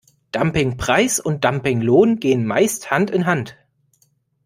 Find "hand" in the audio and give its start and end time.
2.89-3.11, 3.27-3.55